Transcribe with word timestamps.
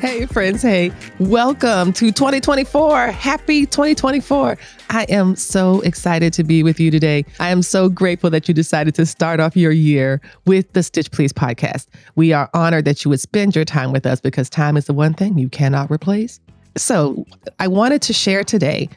Hey, 0.00 0.26
friends. 0.26 0.62
Hey, 0.62 0.92
welcome 1.18 1.92
to 1.94 2.12
2024. 2.12 3.08
Happy 3.08 3.66
2024. 3.66 4.56
I 4.90 5.02
am 5.08 5.34
so 5.34 5.80
excited 5.80 6.32
to 6.34 6.44
be 6.44 6.62
with 6.62 6.78
you 6.78 6.92
today. 6.92 7.24
I 7.40 7.50
am 7.50 7.62
so 7.62 7.88
grateful 7.88 8.30
that 8.30 8.46
you 8.46 8.54
decided 8.54 8.94
to 8.94 9.04
start 9.04 9.40
off 9.40 9.56
your 9.56 9.72
year 9.72 10.20
with 10.46 10.72
the 10.72 10.84
Stitch 10.84 11.10
Please 11.10 11.32
podcast. 11.32 11.88
We 12.14 12.32
are 12.32 12.48
honored 12.54 12.84
that 12.84 13.04
you 13.04 13.08
would 13.08 13.20
spend 13.20 13.56
your 13.56 13.64
time 13.64 13.90
with 13.90 14.06
us 14.06 14.20
because 14.20 14.48
time 14.48 14.76
is 14.76 14.84
the 14.84 14.92
one 14.92 15.14
thing 15.14 15.36
you 15.36 15.48
cannot 15.48 15.90
replace. 15.90 16.38
So, 16.76 17.26
I 17.58 17.66
wanted 17.66 18.00
to 18.02 18.12
share 18.12 18.44
today 18.44 18.88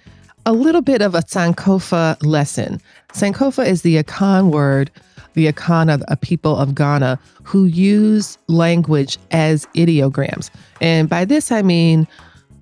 a 0.45 0.53
little 0.53 0.81
bit 0.81 1.01
of 1.01 1.15
a 1.15 1.21
Sankofa 1.21 2.23
lesson. 2.23 2.79
Sankofa 3.13 3.65
is 3.65 3.81
the 3.81 4.03
Akan 4.03 4.51
word 4.51 4.91
the 5.33 5.51
Akana, 5.51 6.03
a 6.07 6.17
people 6.17 6.57
of 6.57 6.75
Ghana, 6.75 7.19
who 7.43 7.65
use 7.65 8.37
language 8.47 9.17
as 9.31 9.65
ideograms. 9.75 10.49
And 10.79 11.09
by 11.09 11.25
this, 11.25 11.51
I 11.51 11.61
mean 11.61 12.07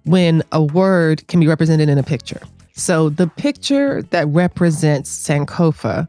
when 0.06 0.44
a 0.52 0.64
word 0.64 1.28
can 1.28 1.39
be 1.39 1.48
represented 1.48 1.89
in 1.89 1.98
a 1.98 2.03
picture. 2.03 2.42
So 2.73 3.09
the 3.09 3.28
picture 3.28 4.02
that 4.03 4.28
represents 4.28 5.28
Sankofa 5.28 6.08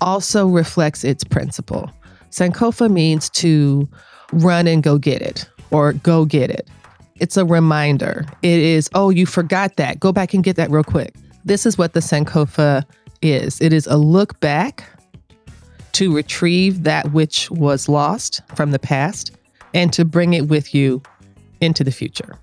also 0.00 0.46
reflects 0.46 1.04
its 1.04 1.24
principle. 1.24 1.90
Sankofa 2.30 2.90
means 2.90 3.30
to 3.30 3.88
run 4.32 4.66
and 4.66 4.82
go 4.82 4.98
get 4.98 5.22
it 5.22 5.48
or 5.70 5.92
go 5.92 6.24
get 6.24 6.50
it. 6.50 6.68
It's 7.16 7.36
a 7.36 7.44
reminder. 7.44 8.26
It 8.42 8.60
is, 8.60 8.90
oh, 8.94 9.10
you 9.10 9.26
forgot 9.26 9.76
that. 9.76 9.98
Go 9.98 10.12
back 10.12 10.34
and 10.34 10.44
get 10.44 10.56
that 10.56 10.70
real 10.70 10.84
quick. 10.84 11.14
This 11.44 11.66
is 11.66 11.78
what 11.78 11.94
the 11.94 12.00
Sankofa 12.00 12.84
is 13.22 13.60
it 13.60 13.72
is 13.72 13.86
a 13.86 13.96
look 13.96 14.38
back 14.40 14.84
to 15.98 16.14
retrieve 16.14 16.84
that 16.84 17.10
which 17.10 17.50
was 17.50 17.88
lost 17.88 18.40
from 18.54 18.70
the 18.70 18.78
past 18.78 19.32
and 19.74 19.92
to 19.92 20.04
bring 20.04 20.32
it 20.32 20.46
with 20.46 20.72
you 20.72 21.02
into 21.60 21.82
the 21.82 21.90
future. 21.90 22.38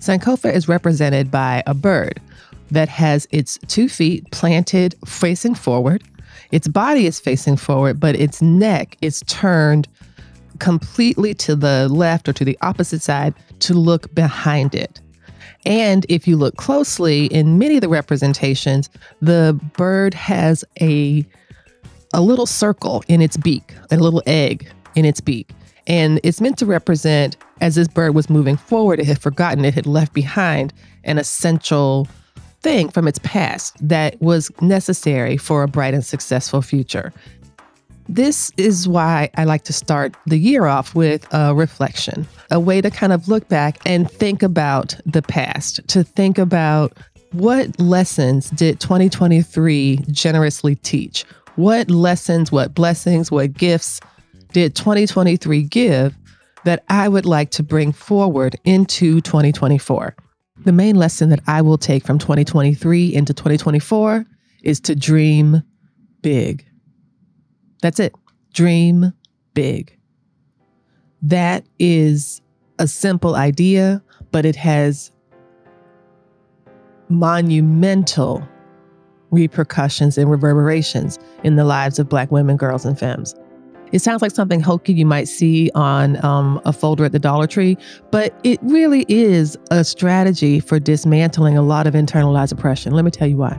Sankofa 0.00 0.52
is 0.52 0.66
represented 0.66 1.30
by 1.30 1.62
a 1.68 1.74
bird 1.74 2.20
that 2.72 2.88
has 2.88 3.28
its 3.30 3.56
two 3.68 3.88
feet 3.88 4.28
planted 4.32 4.96
facing 5.06 5.54
forward. 5.54 6.02
Its 6.50 6.66
body 6.66 7.06
is 7.06 7.20
facing 7.20 7.56
forward, 7.56 8.00
but 8.00 8.16
its 8.16 8.42
neck 8.42 8.96
is 9.00 9.22
turned 9.28 9.86
completely 10.58 11.34
to 11.34 11.54
the 11.54 11.88
left 11.88 12.28
or 12.28 12.32
to 12.32 12.44
the 12.44 12.58
opposite 12.62 13.00
side 13.00 13.32
to 13.60 13.74
look 13.74 14.12
behind 14.12 14.74
it. 14.74 15.00
And 15.64 16.04
if 16.08 16.26
you 16.26 16.36
look 16.36 16.56
closely 16.56 17.26
in 17.26 17.60
many 17.60 17.76
of 17.76 17.80
the 17.80 17.88
representations, 17.88 18.90
the 19.22 19.56
bird 19.76 20.14
has 20.14 20.64
a 20.80 21.24
a 22.12 22.20
little 22.20 22.46
circle 22.46 23.02
in 23.08 23.20
its 23.20 23.36
beak, 23.36 23.74
a 23.90 23.96
little 23.96 24.22
egg 24.26 24.70
in 24.94 25.04
its 25.04 25.20
beak. 25.20 25.50
And 25.86 26.20
it's 26.22 26.40
meant 26.40 26.58
to 26.58 26.66
represent 26.66 27.36
as 27.60 27.74
this 27.74 27.88
bird 27.88 28.14
was 28.14 28.30
moving 28.30 28.56
forward, 28.56 29.00
it 29.00 29.06
had 29.06 29.20
forgotten, 29.20 29.64
it 29.64 29.74
had 29.74 29.86
left 29.86 30.12
behind 30.12 30.72
an 31.04 31.18
essential 31.18 32.08
thing 32.62 32.90
from 32.90 33.08
its 33.08 33.18
past 33.22 33.76
that 33.86 34.20
was 34.20 34.50
necessary 34.60 35.36
for 35.36 35.62
a 35.62 35.68
bright 35.68 35.94
and 35.94 36.04
successful 36.04 36.62
future. 36.62 37.12
This 38.08 38.50
is 38.56 38.88
why 38.88 39.30
I 39.36 39.44
like 39.44 39.62
to 39.64 39.72
start 39.72 40.16
the 40.26 40.36
year 40.36 40.66
off 40.66 40.94
with 40.94 41.26
a 41.32 41.54
reflection, 41.54 42.26
a 42.50 42.58
way 42.58 42.80
to 42.80 42.90
kind 42.90 43.12
of 43.12 43.28
look 43.28 43.48
back 43.48 43.78
and 43.86 44.10
think 44.10 44.42
about 44.42 44.96
the 45.06 45.22
past, 45.22 45.86
to 45.88 46.02
think 46.02 46.36
about 46.36 46.92
what 47.32 47.78
lessons 47.78 48.50
did 48.50 48.80
2023 48.80 49.98
generously 50.10 50.74
teach? 50.74 51.24
What 51.56 51.90
lessons, 51.90 52.52
what 52.52 52.74
blessings, 52.74 53.30
what 53.30 53.52
gifts 53.52 54.00
did 54.52 54.74
2023 54.74 55.62
give 55.62 56.16
that 56.64 56.84
I 56.88 57.08
would 57.08 57.26
like 57.26 57.50
to 57.52 57.62
bring 57.62 57.92
forward 57.92 58.56
into 58.64 59.20
2024? 59.20 60.14
The 60.64 60.72
main 60.72 60.96
lesson 60.96 61.30
that 61.30 61.40
I 61.46 61.62
will 61.62 61.78
take 61.78 62.04
from 62.04 62.18
2023 62.18 63.14
into 63.14 63.32
2024 63.32 64.26
is 64.62 64.80
to 64.80 64.94
dream 64.94 65.62
big. 66.22 66.66
That's 67.82 67.98
it. 67.98 68.14
Dream 68.52 69.12
big. 69.54 69.96
That 71.22 71.64
is 71.78 72.40
a 72.78 72.86
simple 72.86 73.34
idea, 73.34 74.02
but 74.32 74.44
it 74.44 74.56
has 74.56 75.12
monumental 77.08 78.46
repercussions 79.30 80.18
and 80.18 80.30
reverberations 80.30 81.18
in 81.44 81.56
the 81.56 81.64
lives 81.64 81.98
of 81.98 82.08
Black 82.08 82.30
women, 82.30 82.56
girls, 82.56 82.84
and 82.84 82.98
femmes. 82.98 83.34
It 83.92 84.00
sounds 84.00 84.22
like 84.22 84.30
something 84.30 84.60
hokey 84.60 84.92
you 84.92 85.06
might 85.06 85.26
see 85.26 85.70
on 85.74 86.24
um, 86.24 86.60
a 86.64 86.72
folder 86.72 87.04
at 87.04 87.12
the 87.12 87.18
Dollar 87.18 87.46
Tree, 87.46 87.76
but 88.12 88.38
it 88.44 88.60
really 88.62 89.04
is 89.08 89.58
a 89.70 89.82
strategy 89.82 90.60
for 90.60 90.78
dismantling 90.78 91.56
a 91.56 91.62
lot 91.62 91.86
of 91.86 91.94
internalized 91.94 92.52
oppression. 92.52 92.92
Let 92.92 93.04
me 93.04 93.10
tell 93.10 93.26
you 93.26 93.36
why. 93.36 93.58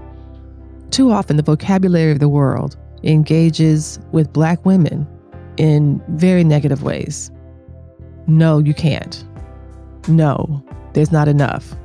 Too 0.89 1.11
often, 1.11 1.37
the 1.37 1.43
vocabulary 1.43 2.11
of 2.11 2.19
the 2.19 2.29
world 2.29 2.77
engages 3.03 3.99
with 4.11 4.31
Black 4.31 4.65
women 4.65 5.07
in 5.57 6.01
very 6.09 6.43
negative 6.43 6.83
ways. 6.83 7.29
No, 8.27 8.59
you 8.59 8.73
can't. 8.73 9.25
No, 10.07 10.63
there's 10.93 11.11
not 11.11 11.27
enough. 11.27 11.75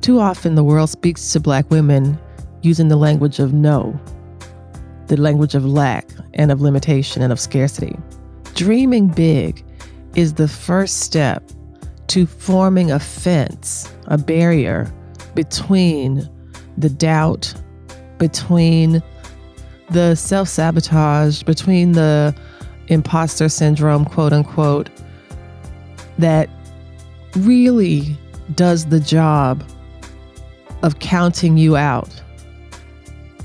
Too 0.00 0.18
often, 0.18 0.54
the 0.54 0.64
world 0.64 0.90
speaks 0.90 1.32
to 1.32 1.40
Black 1.40 1.70
women 1.70 2.18
using 2.64 2.88
the 2.88 2.96
language 2.96 3.38
of 3.38 3.52
no, 3.52 3.98
the 5.06 5.16
language 5.16 5.54
of 5.54 5.64
lack 5.64 6.08
and 6.34 6.50
of 6.50 6.60
limitation 6.60 7.22
and 7.22 7.32
of 7.32 7.38
scarcity. 7.38 7.96
Dreaming 8.54 9.08
big 9.08 9.64
is 10.14 10.34
the 10.34 10.48
first 10.48 11.00
step 11.00 11.42
to 12.08 12.26
forming 12.26 12.90
a 12.90 12.98
fence, 12.98 13.92
a 14.06 14.16
barrier 14.16 14.92
between 15.34 16.28
the 16.78 16.88
doubt, 16.88 17.52
between 18.18 19.02
the 19.90 20.14
self 20.14 20.48
sabotage, 20.48 21.42
between 21.42 21.92
the 21.92 22.34
imposter 22.88 23.48
syndrome, 23.48 24.04
quote 24.04 24.32
unquote, 24.32 24.88
that 26.18 26.48
really 27.36 28.16
does 28.54 28.86
the 28.86 29.00
job 29.00 29.64
of 30.82 30.98
counting 31.00 31.56
you 31.56 31.76
out 31.76 32.22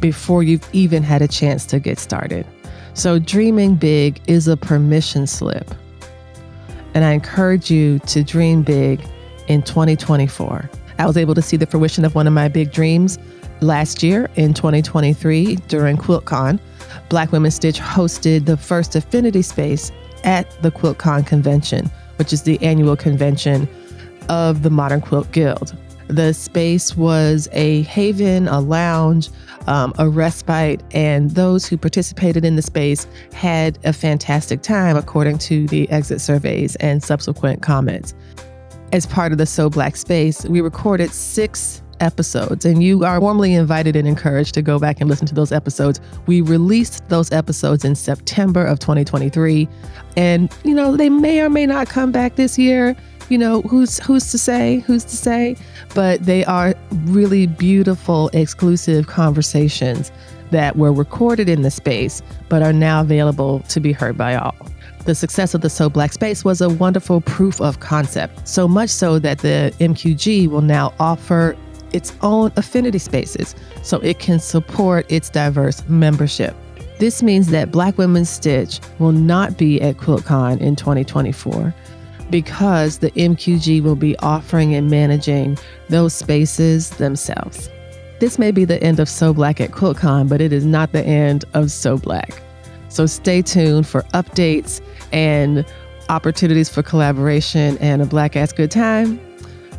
before 0.02 0.44
you've 0.44 0.68
even 0.74 1.04
had 1.04 1.22
a 1.22 1.28
chance 1.28 1.66
to 1.68 1.80
get 1.80 2.00
started. 2.00 2.46
So, 2.94 3.20
dreaming 3.20 3.76
big 3.76 4.20
is 4.28 4.48
a 4.48 4.58
permission 4.58 5.28
slip. 5.28 5.70
And 6.94 7.06
I 7.06 7.12
encourage 7.12 7.70
you 7.70 8.00
to 8.00 8.24
dream 8.24 8.64
big 8.64 9.02
in 9.48 9.62
2024. 9.62 10.70
I 10.98 11.06
was 11.06 11.16
able 11.16 11.36
to 11.36 11.42
see 11.42 11.56
the 11.56 11.66
fruition 11.66 12.04
of 12.04 12.16
one 12.16 12.28
of 12.28 12.34
my 12.34 12.48
big 12.48 12.72
dreams 12.72 13.18
last 13.62 14.04
year 14.04 14.30
in 14.36 14.54
2023 14.54 15.56
during 15.68 15.98
QuiltCon. 15.98 16.60
Black 17.10 17.32
Women 17.32 17.52
Stitch 17.52 17.80
hosted 17.80 18.46
the 18.46 18.58
first 18.58 18.96
affinity 18.96 19.42
space 19.42 19.92
at 20.24 20.50
the 20.62 20.72
QuiltCon 20.72 21.26
convention, 21.26 21.90
which 22.18 22.34
is 22.34 22.44
the 22.44 22.62
annual 22.62 22.96
convention 22.96 23.68
of 24.28 24.64
the 24.64 24.70
Modern 24.70 25.02
Quilt 25.02 25.32
Guild. 25.32 25.76
The 26.10 26.34
space 26.34 26.98
was 26.98 27.48
a 27.52 27.84
haven, 27.84 28.48
a 28.48 28.60
lounge, 28.60 29.30
um, 29.68 29.94
a 30.00 30.10
respite, 30.10 30.82
and 30.92 31.30
those 31.32 31.68
who 31.68 31.78
participated 31.78 32.44
in 32.44 32.56
the 32.56 32.64
space 32.64 33.06
had 33.32 33.78
a 33.84 33.94
fantastic 33.94 34.64
time, 34.64 34.98
according 34.98 35.38
to 35.38 35.68
the 35.68 35.88
exit 35.92 36.20
surveys 36.20 36.76
and 36.78 37.04
subsequent 37.04 37.62
comments. 37.62 38.16
As 38.92 39.06
part 39.06 39.32
of 39.32 39.38
the 39.38 39.46
So 39.46 39.70
Black 39.70 39.96
space, 39.96 40.46
we 40.46 40.62
recorded 40.62 41.12
six 41.12 41.84
episodes, 42.00 42.66
and 42.66 42.82
you 42.82 43.06
are 43.06 43.20
warmly 43.22 43.54
invited 43.54 43.96
and 43.96 44.08
encouraged 44.08 44.56
to 44.56 44.64
go 44.64 44.80
back 44.80 45.00
and 45.00 45.12
listen 45.12 45.28
to 45.28 45.36
those 45.36 45.52
episodes. 45.52 46.02
We 46.26 46.42
released 46.42 47.08
those 47.10 47.32
episodes 47.32 47.86
in 47.86 47.94
September 47.94 48.66
of 48.66 48.80
2023, 48.80 49.70
and 50.18 50.52
you 50.64 50.74
know, 50.74 50.98
they 50.98 51.10
may 51.10 51.42
or 51.42 51.52
may 51.52 51.68
not 51.68 51.88
come 51.88 52.12
back 52.12 52.36
this 52.36 52.58
year 52.58 52.96
you 53.30 53.38
know, 53.38 53.62
who's 53.62 54.00
who's 54.00 54.32
to 54.32 54.38
say? 54.38 54.80
Who's 54.80 55.04
to 55.06 55.16
say? 55.16 55.56
But 55.94 56.26
they 56.26 56.44
are 56.46 56.74
really 57.06 57.48
beautiful, 57.48 58.30
exclusive 58.34 59.08
conversations 59.08 60.12
that 60.52 60.76
were 60.76 60.92
recorded 60.92 61.48
in 61.48 61.62
the 61.62 61.72
space, 61.72 62.22
but 62.50 62.64
are 62.64 62.74
now 62.74 63.02
available 63.02 63.60
to 63.70 63.80
be 63.80 63.92
heard 63.92 64.18
by 64.18 64.36
all. 64.36 64.56
The 65.06 65.16
success 65.16 65.54
of 65.54 65.62
the 65.62 65.70
So 65.70 65.90
Black 65.90 66.12
Space 66.12 66.44
was 66.44 66.60
a 66.60 66.70
wonderful 66.70 67.22
proof 67.22 67.62
of 67.62 67.80
concept, 67.80 68.48
so 68.48 68.68
much 68.68 68.90
so 68.90 69.20
that 69.20 69.40
the 69.40 69.74
MQG 69.80 70.48
will 70.48 70.62
now 70.62 70.94
offer 71.00 71.56
its 71.94 72.14
own 72.22 72.52
affinity 72.56 73.00
spaces 73.00 73.56
so 73.82 74.00
it 74.00 74.20
can 74.20 74.40
support 74.40 75.12
its 75.12 75.30
diverse 75.30 75.84
membership. 75.88 76.56
This 77.00 77.24
means 77.24 77.48
that 77.48 77.72
Black 77.72 77.98
Women's 77.98 78.30
Stitch 78.30 78.82
will 79.00 79.14
not 79.14 79.58
be 79.58 79.82
at 79.82 79.98
QuiltCon 79.98 80.60
in 80.60 80.76
2024 80.76 81.74
because 82.30 83.00
the 83.00 83.12
MQG 83.12 83.82
will 83.82 83.96
be 83.96 84.18
offering 84.20 84.74
and 84.76 84.90
managing 84.90 85.58
those 85.90 86.14
spaces 86.14 86.92
themselves. 86.92 87.70
This 88.20 88.38
may 88.38 88.52
be 88.52 88.66
the 88.66 88.82
end 88.84 89.00
of 89.00 89.08
So 89.08 89.34
Black 89.34 89.62
at 89.62 89.72
QuiltCon, 89.72 90.28
but 90.28 90.42
it 90.42 90.52
is 90.52 90.66
not 90.66 90.92
the 90.92 91.04
end 91.04 91.46
of 91.54 91.72
So 91.72 91.98
Black. 91.98 92.42
So 92.90 93.06
stay 93.06 93.42
tuned 93.42 93.88
for 93.88 94.02
updates 94.14 94.82
and 95.12 95.66
opportunities 96.10 96.70
for 96.70 96.84
collaboration 96.84 97.78
and 97.78 98.02
a 98.02 98.06
Black 98.06 98.36
ass 98.36 98.52
good 98.52 98.72
time 98.72 99.20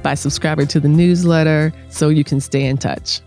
by 0.03 0.15
subscribing 0.15 0.67
to 0.69 0.81
the 0.81 0.89
newsletter 0.89 1.73
so 1.89 2.09
you 2.09 2.25
can 2.25 2.41
stay 2.41 2.65
in 2.65 2.79
touch. 2.79 3.21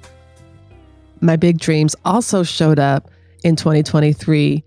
My 1.21 1.35
big 1.35 1.59
dreams 1.59 1.95
also 2.05 2.43
showed 2.43 2.79
up 2.79 3.09
in 3.43 3.55
2023 3.55 4.63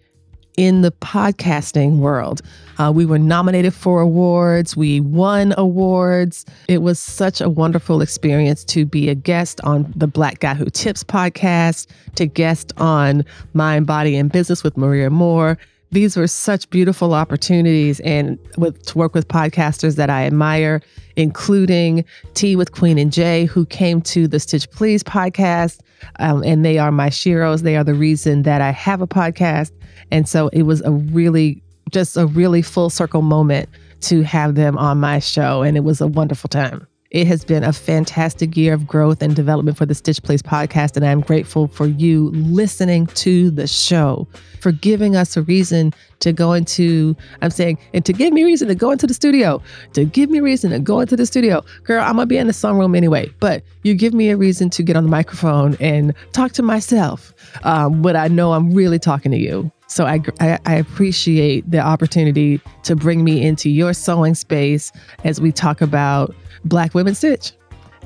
in 0.56 0.82
the 0.82 0.90
podcasting 0.92 1.98
world. 1.98 2.42
Uh, 2.78 2.92
we 2.94 3.06
were 3.06 3.18
nominated 3.18 3.74
for 3.74 4.00
awards, 4.00 4.76
we 4.76 5.00
won 5.00 5.54
awards. 5.56 6.44
It 6.68 6.82
was 6.82 6.98
such 6.98 7.40
a 7.40 7.48
wonderful 7.48 8.00
experience 8.00 8.64
to 8.64 8.84
be 8.84 9.08
a 9.08 9.14
guest 9.14 9.60
on 9.64 9.92
the 9.96 10.06
Black 10.06 10.40
Guy 10.40 10.54
Who 10.54 10.66
Tips 10.66 11.04
podcast, 11.04 11.86
to 12.16 12.26
guest 12.26 12.72
on 12.76 13.24
Mind, 13.54 13.86
Body, 13.86 14.16
and 14.16 14.30
Business 14.30 14.62
with 14.62 14.76
Maria 14.76 15.10
Moore. 15.10 15.58
These 15.92 16.16
were 16.16 16.26
such 16.26 16.68
beautiful 16.70 17.14
opportunities 17.14 18.00
and 18.00 18.38
with 18.58 18.84
to 18.86 18.98
work 18.98 19.14
with 19.14 19.28
podcasters 19.28 19.96
that 19.96 20.10
I 20.10 20.26
admire, 20.26 20.82
including 21.14 22.04
Tea 22.34 22.56
with 22.56 22.72
Queen 22.72 22.98
and 22.98 23.12
J, 23.12 23.44
who 23.44 23.64
came 23.66 24.02
to 24.02 24.26
the 24.26 24.40
Stitch 24.40 24.68
Please 24.70 25.04
podcast. 25.04 25.80
Um, 26.18 26.42
and 26.42 26.64
they 26.64 26.78
are 26.78 26.92
my 26.92 27.08
sheroes. 27.08 27.62
They 27.62 27.76
are 27.76 27.84
the 27.84 27.94
reason 27.94 28.42
that 28.42 28.60
I 28.60 28.72
have 28.72 29.00
a 29.00 29.06
podcast. 29.06 29.70
And 30.10 30.28
so 30.28 30.48
it 30.48 30.62
was 30.62 30.82
a 30.82 30.90
really, 30.90 31.62
just 31.90 32.16
a 32.16 32.26
really 32.26 32.62
full 32.62 32.90
circle 32.90 33.22
moment 33.22 33.68
to 34.02 34.22
have 34.22 34.54
them 34.54 34.76
on 34.78 35.00
my 35.00 35.18
show. 35.18 35.62
And 35.62 35.76
it 35.76 35.84
was 35.84 36.00
a 36.00 36.06
wonderful 36.06 36.48
time. 36.48 36.86
It 37.12 37.28
has 37.28 37.44
been 37.44 37.62
a 37.62 37.72
fantastic 37.72 38.56
year 38.56 38.74
of 38.74 38.86
growth 38.86 39.22
and 39.22 39.34
development 39.34 39.78
for 39.78 39.86
the 39.86 39.94
Stitch 39.94 40.22
Please 40.22 40.42
podcast, 40.42 40.96
and 40.96 41.06
I'm 41.06 41.20
grateful 41.20 41.68
for 41.68 41.86
you 41.86 42.30
listening 42.32 43.06
to 43.06 43.50
the 43.50 43.68
show, 43.68 44.26
for 44.60 44.72
giving 44.72 45.14
us 45.14 45.36
a 45.36 45.42
reason 45.42 45.94
to 46.18 46.32
go 46.32 46.52
into, 46.52 47.16
I'm 47.42 47.50
saying, 47.50 47.78
and 47.94 48.04
to 48.04 48.12
give 48.12 48.32
me 48.32 48.42
reason 48.42 48.66
to 48.68 48.74
go 48.74 48.90
into 48.90 49.06
the 49.06 49.14
studio, 49.14 49.62
to 49.92 50.04
give 50.04 50.30
me 50.30 50.40
reason 50.40 50.72
to 50.72 50.80
go 50.80 50.98
into 50.98 51.16
the 51.16 51.26
studio. 51.26 51.64
Girl, 51.84 52.02
I'm 52.02 52.16
gonna 52.16 52.26
be 52.26 52.38
in 52.38 52.48
the 52.48 52.52
song 52.52 52.76
room 52.76 52.96
anyway, 52.96 53.30
but 53.38 53.62
you 53.84 53.94
give 53.94 54.12
me 54.12 54.30
a 54.30 54.36
reason 54.36 54.68
to 54.70 54.82
get 54.82 54.96
on 54.96 55.04
the 55.04 55.10
microphone 55.10 55.76
and 55.78 56.12
talk 56.32 56.52
to 56.52 56.62
myself, 56.62 57.32
um, 57.62 58.02
but 58.02 58.16
I 58.16 58.26
know 58.26 58.52
I'm 58.52 58.74
really 58.74 58.98
talking 58.98 59.30
to 59.30 59.38
you. 59.38 59.70
So 59.86 60.04
I, 60.04 60.20
I, 60.40 60.58
I 60.66 60.74
appreciate 60.74 61.70
the 61.70 61.78
opportunity 61.78 62.60
to 62.82 62.96
bring 62.96 63.24
me 63.24 63.44
into 63.44 63.70
your 63.70 63.92
sewing 63.92 64.34
space 64.34 64.92
as 65.24 65.40
we 65.40 65.52
talk 65.52 65.80
about 65.80 66.34
Black 66.64 66.94
Women 66.94 67.14
Stitch 67.14 67.52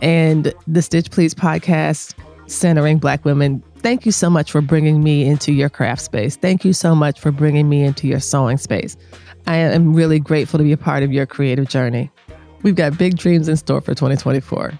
and 0.02 0.52
the 0.66 0.82
Stitch 0.82 1.10
Please 1.10 1.34
podcast 1.34 2.14
centering 2.46 2.98
Black 2.98 3.24
women. 3.24 3.62
Thank 3.78 4.04
you 4.04 4.12
so 4.12 4.28
much 4.28 4.50
for 4.50 4.60
bringing 4.60 5.02
me 5.02 5.24
into 5.24 5.52
your 5.52 5.68
craft 5.68 6.02
space. 6.02 6.36
Thank 6.36 6.64
you 6.64 6.72
so 6.72 6.94
much 6.94 7.18
for 7.18 7.30
bringing 7.30 7.68
me 7.68 7.84
into 7.84 8.06
your 8.06 8.20
sewing 8.20 8.58
space. 8.58 8.96
I 9.46 9.56
am 9.56 9.94
really 9.94 10.20
grateful 10.20 10.58
to 10.58 10.64
be 10.64 10.72
a 10.72 10.76
part 10.76 11.02
of 11.02 11.12
your 11.12 11.26
creative 11.26 11.68
journey. 11.68 12.10
We've 12.62 12.74
got 12.74 12.98
big 12.98 13.16
dreams 13.16 13.48
in 13.48 13.56
store 13.56 13.80
for 13.80 13.94
2024. 13.94 14.78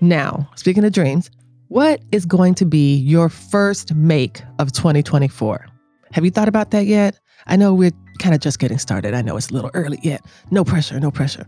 Now, 0.00 0.48
speaking 0.54 0.84
of 0.84 0.92
dreams, 0.92 1.30
what 1.68 2.00
is 2.12 2.24
going 2.24 2.54
to 2.54 2.64
be 2.64 2.96
your 2.96 3.28
first 3.28 3.94
make 3.94 4.40
of 4.58 4.72
2024? 4.72 5.66
Have 6.12 6.24
you 6.24 6.30
thought 6.30 6.48
about 6.48 6.70
that 6.70 6.86
yet? 6.86 7.18
I 7.46 7.56
know 7.56 7.74
we're 7.74 7.92
kind 8.18 8.34
of 8.34 8.40
just 8.40 8.58
getting 8.58 8.78
started. 8.78 9.14
I 9.14 9.22
know 9.22 9.36
it's 9.36 9.50
a 9.50 9.54
little 9.54 9.70
early 9.74 9.98
yet. 10.02 10.24
No 10.50 10.64
pressure, 10.64 10.98
no 11.00 11.10
pressure. 11.10 11.46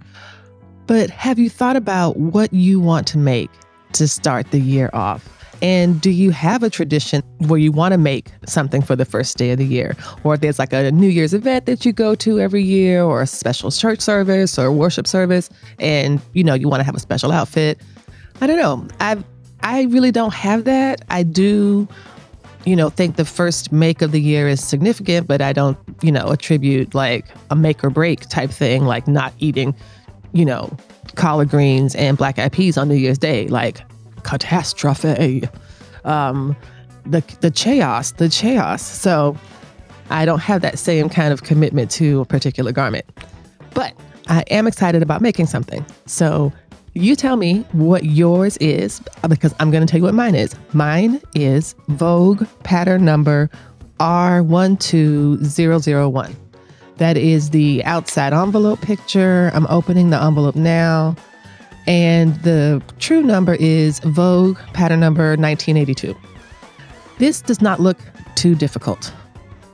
But 0.87 1.11
have 1.11 1.39
you 1.39 1.51
thought 1.51 1.77
about 1.77 2.17
what 2.17 2.53
you 2.53 2.81
want 2.81 3.07
to 3.09 3.19
make 3.19 3.51
to 3.93 4.09
start 4.09 4.51
the 4.51 4.61
year 4.61 4.91
off? 4.93 5.29
And 5.63 6.01
do 6.01 6.11
you 6.11 6.31
have 6.31 6.63
a 6.63 6.71
tradition 6.71 7.23
where 7.47 7.59
you 7.59 7.71
want 7.71 7.93
to 7.93 7.99
make 7.99 8.31
something 8.47 8.81
for 8.81 8.97
the 8.97 9.05
first 9.05 9.37
day 9.37 9.51
of 9.51 9.59
the 9.59 9.67
year? 9.67 9.95
Or 10.25 10.35
if 10.35 10.41
there's 10.41 10.59
like 10.59 10.73
a 10.73 10.91
New 10.91 11.09
Year's 11.09 11.35
event 11.35 11.67
that 11.67 11.85
you 11.85 11.93
go 11.93 12.15
to 12.15 12.41
every 12.41 12.63
year, 12.63 13.03
or 13.03 13.21
a 13.21 13.27
special 13.27 13.71
church 13.71 14.01
service 14.01 14.59
or 14.59 14.73
worship 14.73 15.07
service, 15.07 15.51
and 15.79 16.21
you 16.33 16.43
know, 16.43 16.55
you 16.55 16.69
want 16.69 16.81
to 16.81 16.85
have 16.85 16.95
a 16.95 17.01
special 17.01 17.31
outfit. 17.31 17.79
I 18.41 18.47
don't 18.47 18.59
know. 18.59 18.89
I've 19.01 19.23
I 19.63 19.83
really 19.85 20.11
don't 20.11 20.33
have 20.33 20.65
that. 20.65 21.03
I 21.11 21.23
do 21.23 21.87
you 22.65 22.77
know, 22.77 22.91
think 22.91 23.17
the 23.17 23.25
first 23.25 23.73
make 23.73 24.03
of 24.03 24.13
the 24.13 24.21
year 24.21 24.49
is 24.49 24.63
significant, 24.63 25.27
but 25.27 25.41
I 25.41 25.53
don't, 25.53 25.79
you 26.03 26.13
know, 26.13 26.29
attribute 26.29 26.95
like 26.95 27.27
a 27.51 27.57
make 27.57 27.83
or 27.83 27.91
break 27.91 28.29
type 28.29 28.51
thing, 28.51 28.85
like 28.85 29.09
not 29.09 29.33
eating, 29.39 29.75
you 30.33 30.45
know, 30.45 30.71
collard 31.15 31.49
greens 31.49 31.95
and 31.95 32.19
black 32.19 32.39
eyed 32.39 32.53
peas 32.53 32.77
on 32.77 32.89
New 32.89 32.95
Year's 32.95 33.19
Day, 33.19 33.49
like 33.49 33.81
catastrophe. 34.23 35.43
Um, 36.05 36.57
the 37.07 37.23
the 37.41 37.51
chaos, 37.51 38.13
the 38.13 38.29
chaos. 38.29 38.83
So 38.83 39.37
I 40.11 40.25
don't 40.25 40.41
have 40.41 40.61
that 40.63 40.79
same 40.79 41.09
kind 41.09 41.33
of 41.33 41.43
commitment 41.45 41.91
to 41.93 42.21
a 42.21 42.25
particular 42.25 42.73
garment. 42.73 43.07
But 43.75 43.95
I 44.29 44.45
am 44.51 44.67
excited 44.67 45.03
about 45.03 45.23
making 45.23 45.47
something. 45.47 45.85
So 46.07 46.53
you 47.01 47.17
tell 47.17 47.37
me 47.37 47.65
what 47.73 48.05
yours 48.05 48.57
is 48.59 49.01
because 49.29 49.53
I'm 49.59 49.71
going 49.71 49.87
to 49.87 49.91
tell 49.91 49.99
you 49.99 50.05
what 50.05 50.13
mine 50.15 50.35
is. 50.35 50.55
Mine 50.75 51.23
is 51.35 51.75
Vogue 51.89 52.47
pattern 52.63 53.03
number 53.05 53.51
R12001. 53.99 56.35
That 56.97 57.17
is 57.17 57.51
the 57.51 57.83
outside 57.85 58.33
envelope 58.35 58.81
picture. 58.83 59.51
I'm 59.55 59.67
opening 59.69 60.11
the 60.11 60.23
envelope 60.23 60.55
now. 60.55 61.17
And 61.87 62.35
the 62.43 62.83
true 62.99 63.23
number 63.23 63.55
is 63.55 64.01
Vogue 64.01 64.59
pattern 64.75 65.01
number 65.01 65.31
1982. 65.37 66.15
This 67.19 67.41
does 67.41 67.63
not 67.63 67.81
look 67.81 67.97
too 68.35 68.55
difficult. 68.55 69.11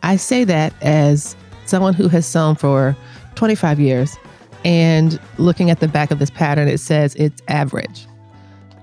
I 0.05 0.15
say 0.17 0.45
that 0.45 0.73
as 0.83 1.35
someone 1.67 1.95
who 1.95 2.07
has 2.09 2.25
sewn 2.25 2.55
for 2.55 2.97
25 3.35 3.81
years 3.81 4.17
and 4.67 5.21
looking 5.39 5.71
at 5.71 5.79
the 5.79 5.87
back 5.87 6.11
of 6.11 6.19
this 6.19 6.29
pattern, 6.29 6.67
it 6.67 6.79
says 6.79 7.15
it's 7.15 7.41
average. 7.47 8.09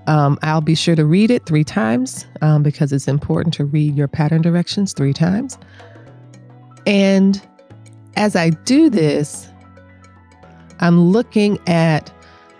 Um, 0.06 0.38
I'll 0.42 0.62
be 0.62 0.74
sure 0.74 0.96
to 0.96 1.04
read 1.04 1.30
it 1.30 1.44
three 1.44 1.62
times 1.62 2.26
um, 2.40 2.62
because 2.62 2.90
it's 2.90 3.06
important 3.06 3.52
to 3.54 3.66
read 3.66 3.94
your 3.94 4.08
pattern 4.08 4.40
directions 4.40 4.94
three 4.94 5.12
times. 5.12 5.58
And 6.86 7.40
as 8.16 8.34
I 8.34 8.50
do 8.50 8.88
this, 8.88 9.46
I'm 10.80 11.10
looking 11.10 11.58
at 11.68 12.10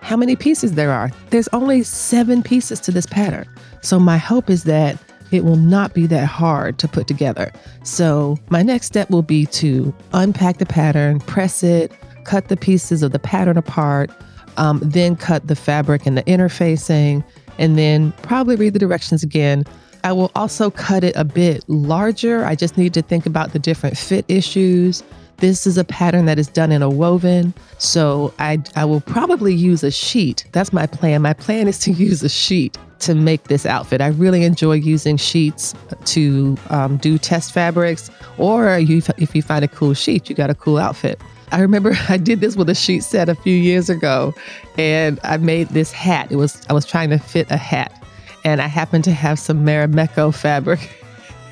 how 0.01 0.15
many 0.15 0.35
pieces 0.35 0.73
there 0.73 0.91
are. 0.91 1.09
There's 1.31 1.47
only 1.47 1.81
seven 1.81 2.43
pieces 2.43 2.79
to 2.81 2.91
this 2.91 3.07
pattern. 3.07 3.47
So 3.81 3.99
my 3.99 4.17
hope 4.17 4.51
is 4.51 4.65
that 4.65 4.99
it 5.31 5.43
will 5.43 5.55
not 5.55 5.95
be 5.95 6.05
that 6.07 6.27
hard 6.27 6.77
to 6.77 6.87
put 6.87 7.07
together. 7.07 7.51
So 7.83 8.37
my 8.49 8.61
next 8.61 8.85
step 8.85 9.09
will 9.09 9.23
be 9.23 9.47
to 9.47 9.95
unpack 10.13 10.59
the 10.59 10.65
pattern, 10.67 11.19
press 11.21 11.63
it, 11.63 11.91
cut 12.25 12.49
the 12.49 12.57
pieces 12.57 13.01
of 13.03 13.11
the 13.11 13.19
pattern 13.19 13.57
apart, 13.57 14.11
um, 14.57 14.79
then 14.83 15.15
cut 15.15 15.47
the 15.47 15.55
fabric 15.55 16.05
and 16.05 16.17
the 16.17 16.23
interfacing, 16.23 17.23
and 17.57 17.77
then 17.77 18.11
probably 18.23 18.55
read 18.55 18.73
the 18.73 18.79
directions 18.79 19.23
again. 19.23 19.63
I 20.03 20.11
will 20.11 20.31
also 20.35 20.69
cut 20.69 21.03
it 21.03 21.15
a 21.15 21.23
bit 21.23 21.63
larger. 21.67 22.45
I 22.45 22.55
just 22.55 22.77
need 22.77 22.93
to 22.93 23.01
think 23.01 23.25
about 23.25 23.53
the 23.53 23.59
different 23.59 23.97
fit 23.97 24.23
issues. 24.27 25.03
This 25.37 25.67
is 25.67 25.77
a 25.77 25.83
pattern 25.83 26.25
that 26.25 26.39
is 26.39 26.47
done 26.47 26.71
in 26.71 26.81
a 26.81 26.89
woven, 26.89 27.53
so 27.77 28.33
I, 28.39 28.61
I 28.75 28.85
will 28.85 29.01
probably 29.01 29.53
use 29.53 29.83
a 29.83 29.91
sheet. 29.91 30.45
That's 30.53 30.71
my 30.71 30.85
plan. 30.87 31.23
My 31.23 31.33
plan 31.33 31.67
is 31.67 31.79
to 31.79 31.91
use 32.07 32.23
a 32.23 32.29
sheet 32.29 32.77
to 32.99 33.15
make 33.15 33.45
this 33.45 33.65
outfit. 33.65 33.99
I 33.99 34.07
really 34.07 34.45
enjoy 34.45 34.73
using 34.73 35.17
sheets 35.17 35.73
to 36.05 36.57
um, 36.69 36.97
do 36.97 37.17
test 37.17 37.51
fabrics, 37.51 38.09
or 38.37 38.77
you, 38.79 39.01
if 39.17 39.35
you 39.35 39.41
find 39.41 39.65
a 39.65 39.67
cool 39.67 39.93
sheet, 39.93 40.29
you 40.29 40.35
got 40.35 40.49
a 40.49 40.55
cool 40.55 40.77
outfit. 40.77 41.19
I 41.51 41.61
remember 41.61 41.95
I 42.09 42.17
did 42.17 42.41
this 42.41 42.55
with 42.55 42.69
a 42.69 42.75
sheet 42.75 43.03
set 43.03 43.29
a 43.29 43.35
few 43.35 43.55
years 43.55 43.89
ago 43.89 44.33
and 44.77 45.19
I 45.23 45.37
made 45.37 45.69
this 45.69 45.91
hat. 45.91 46.31
It 46.31 46.37
was 46.37 46.61
I 46.69 46.73
was 46.73 46.85
trying 46.85 47.09
to 47.11 47.17
fit 47.17 47.49
a 47.51 47.57
hat 47.57 48.03
and 48.43 48.61
I 48.61 48.67
happened 48.67 49.03
to 49.05 49.11
have 49.11 49.39
some 49.39 49.65
Marimekko 49.65 50.33
fabric. 50.33 51.03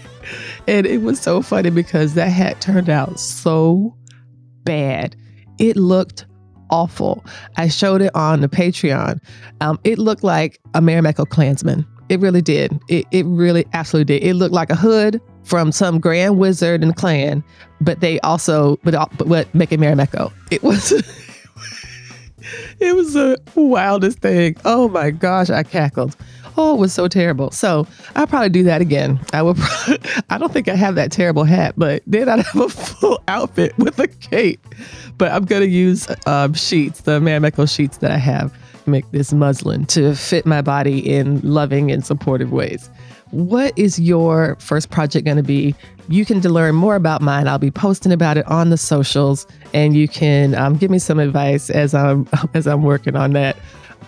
and 0.67 0.85
it 0.85 1.01
was 1.01 1.19
so 1.19 1.41
funny 1.41 1.69
because 1.69 2.13
that 2.13 2.29
hat 2.29 2.62
turned 2.62 2.89
out 2.89 3.19
so 3.19 3.95
bad. 4.63 5.15
It 5.59 5.75
looked 5.75 6.25
awful. 6.69 7.23
I 7.57 7.67
showed 7.67 8.01
it 8.01 8.13
on 8.15 8.41
the 8.41 8.50
Patreon. 8.50 9.19
Um, 9.62 9.79
it 9.83 10.00
looked 10.00 10.23
like 10.23 10.59
a 10.73 10.81
Marimekko 10.81 11.29
Klansman. 11.29 11.85
It 12.09 12.19
really 12.19 12.41
did. 12.41 12.79
It, 12.89 13.05
it 13.12 13.25
really 13.25 13.65
absolutely 13.73 14.19
did. 14.19 14.25
It 14.25 14.35
looked 14.35 14.53
like 14.53 14.69
a 14.69 14.75
hood 14.75 15.21
from 15.43 15.71
some 15.71 16.00
grand 16.00 16.38
wizard 16.38 16.81
and 16.81 16.95
Klan, 16.95 17.43
but 17.81 18.00
they 18.00 18.19
also 18.21 18.77
but 18.83 18.93
but 19.17 19.27
what 19.27 19.53
make 19.53 19.71
it. 19.71 19.79
It 20.51 20.63
was 20.63 20.91
it 22.79 22.95
was 22.95 23.13
the 23.13 23.39
wildest 23.55 24.19
thing. 24.19 24.55
Oh 24.65 24.89
my 24.89 25.12
gosh, 25.12 25.50
I 25.50 25.63
cackled. 25.63 26.15
Oh, 26.55 26.75
it 26.75 26.79
was 26.79 26.93
so 26.93 27.07
terrible. 27.07 27.50
So 27.51 27.88
I'll 28.15 28.27
probably 28.27 28.50
do 28.50 28.63
that 28.63 28.79
again. 28.79 29.19
I 29.33 29.41
will. 29.41 29.55
I 30.29 30.38
don't 30.38 30.53
think 30.53 30.67
I 30.67 30.75
have 30.75 30.95
that 30.95 31.12
terrible 31.12 31.43
hat, 31.45 31.73
but 31.77 32.03
then 32.05 32.29
I'd 32.29 32.39
have 32.45 32.62
a 32.62 32.69
full 32.69 33.21
outfit 33.27 33.75
with 33.77 33.97
a 34.00 34.07
cape. 34.07 34.63
But 35.17 35.31
I'm 35.31 35.45
gonna 35.45 35.65
use 35.65 36.07
um, 36.27 36.53
sheets, 36.53 37.01
the 37.01 37.19
Marimekko 37.19 37.73
sheets 37.73 37.97
that 37.97 38.12
I 38.12 38.17
have, 38.17 38.55
make 38.87 39.09
this 39.11 39.33
muslin 39.33 39.85
to 39.87 40.15
fit 40.15 40.45
my 40.45 40.61
body 40.61 40.99
in 40.99 41.39
loving 41.41 41.91
and 41.91 42.05
supportive 42.05 42.51
ways. 42.51 42.89
What 43.31 43.77
is 43.77 43.99
your 43.99 44.55
first 44.59 44.91
project 44.91 45.25
going 45.25 45.37
to 45.37 45.43
be? 45.43 45.73
You 46.07 46.23
can 46.23 46.39
learn 46.41 46.75
more 46.75 46.95
about 46.95 47.21
mine. 47.21 47.47
I'll 47.47 47.57
be 47.57 47.71
posting 47.71 48.11
about 48.11 48.37
it 48.37 48.45
on 48.45 48.69
the 48.69 48.77
socials, 48.77 49.47
and 49.73 49.95
you 49.95 50.07
can 50.07 50.53
um, 50.53 50.75
give 50.77 50.91
me 50.91 50.99
some 50.99 51.17
advice 51.17 51.71
as 51.71 51.95
I'm 51.95 52.27
as 52.53 52.67
I'm 52.67 52.83
working 52.83 53.15
on 53.15 53.33
that. 53.33 53.57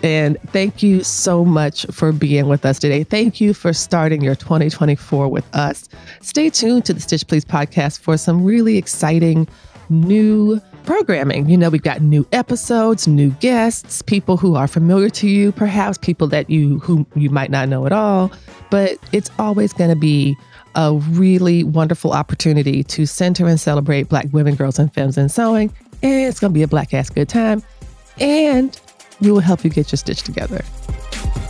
And 0.03 0.37
thank 0.47 0.83
you 0.83 1.03
so 1.03 1.43
much 1.43 1.85
for 1.89 2.11
being 2.11 2.47
with 2.47 2.65
us 2.65 2.77
today. 2.77 3.03
Thank 3.03 3.41
you 3.41 3.55
for 3.55 3.73
starting 3.73 4.21
your 4.21 4.35
2024 4.35 5.27
with 5.27 5.55
us. 5.55 5.89
Stay 6.21 6.51
tuned 6.51 6.85
to 6.85 6.93
the 6.93 6.99
Stitch 6.99 7.25
Please 7.25 7.45
podcast 7.45 7.99
for 7.99 8.17
some 8.17 8.43
really 8.43 8.77
exciting 8.77 9.47
new 9.89 10.61
programming. 10.85 11.49
You 11.49 11.57
know, 11.57 11.69
we've 11.69 11.81
got 11.81 12.01
new 12.01 12.25
episodes, 12.31 13.07
new 13.07 13.31
guests, 13.31 14.01
people 14.01 14.37
who 14.37 14.55
are 14.55 14.67
familiar 14.67 15.09
to 15.09 15.27
you, 15.27 15.51
perhaps 15.51 15.97
people 15.97 16.27
that 16.27 16.49
you 16.49 16.79
who 16.79 17.05
you 17.15 17.29
might 17.29 17.51
not 17.51 17.69
know 17.69 17.85
at 17.85 17.91
all, 17.91 18.31
but 18.69 18.97
it's 19.11 19.29
always 19.39 19.73
going 19.73 19.89
to 19.89 19.95
be 19.95 20.37
a 20.75 20.93
really 21.11 21.63
wonderful 21.63 22.11
opportunity 22.11 22.83
to 22.83 23.05
center 23.05 23.47
and 23.47 23.59
celebrate 23.59 24.09
Black 24.09 24.27
women, 24.31 24.55
girls, 24.55 24.77
and 24.77 24.93
femmes 24.93 25.17
in 25.17 25.29
sewing. 25.29 25.73
And 26.03 26.27
it's 26.27 26.39
going 26.39 26.51
to 26.51 26.53
be 26.53 26.63
a 26.63 26.67
black 26.67 26.93
ass 26.93 27.09
good 27.09 27.29
time. 27.29 27.63
And 28.19 28.79
we 29.21 29.31
will 29.31 29.39
help 29.39 29.63
you 29.63 29.69
get 29.69 29.91
your 29.91 29.97
stitch 29.97 30.23
together. 30.23 30.63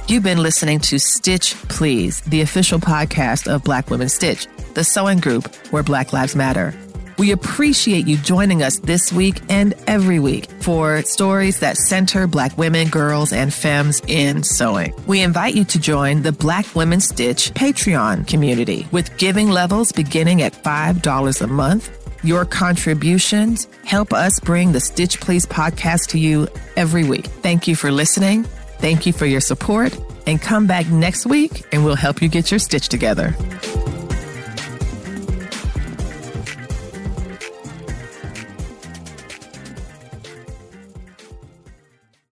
You've 0.08 0.24
been 0.24 0.44
listening 0.44 0.80
to 0.82 1.00
Stitch 1.00 1.56
Please, 1.68 2.22
the 2.22 2.42
official 2.42 2.80
podcast 2.80 3.52
of 3.52 3.64
Black 3.64 3.90
Women 3.90 4.08
Stitch, 4.08 4.48
the 4.76 4.84
sewing 4.84 5.20
group 5.20 5.54
where 5.72 5.82
Black 5.82 6.14
Lives 6.14 6.36
Matter. 6.36 6.76
We 7.18 7.32
appreciate 7.32 8.08
you 8.08 8.18
joining 8.18 8.62
us 8.62 8.80
this 8.80 9.14
week 9.14 9.42
and 9.50 9.74
every 9.88 10.20
week 10.20 10.50
for 10.60 11.02
stories 11.04 11.60
that 11.60 11.78
center 11.78 12.28
Black 12.28 12.58
women, 12.58 12.90
girls, 12.90 13.32
and 13.32 13.54
femmes 13.54 14.02
in 14.08 14.44
sewing. 14.44 14.94
We 15.08 15.22
invite 15.22 15.56
you 15.56 15.64
to 15.66 15.80
join 15.80 16.24
the 16.24 16.32
Black 16.32 16.76
Women 16.76 17.00
Stitch 17.00 17.52
Patreon 17.54 18.28
community 18.28 18.88
with 18.92 19.16
giving 19.18 19.50
levels 19.50 19.92
beginning 19.92 20.42
at 20.42 20.54
$5 20.54 21.42
a 21.42 21.48
month. 21.48 21.90
Your 22.24 22.44
contributions 22.44 23.68
help 23.86 24.12
us 24.12 24.40
bring 24.40 24.72
the 24.72 24.80
Stitch 24.80 25.22
Please 25.22 25.46
podcast 25.46 26.08
to 26.10 26.20
you 26.20 26.48
every 26.76 27.04
week. 27.04 27.28
Thank 27.28 27.68
you 27.68 27.76
for 27.76 27.92
listening. 27.92 28.44
Thank 28.80 29.06
you 29.06 29.14
for 29.14 29.26
your 29.26 29.42
support. 29.42 29.98
And 30.28 30.42
come 30.42 30.66
back 30.66 30.88
next 30.90 31.26
week 31.28 31.66
and 31.72 31.86
we'll 31.86 31.96
help 31.96 32.22
you 32.22 32.30
get 32.30 32.50
your 32.50 32.60
stitch 32.60 32.90
together. 32.90 33.36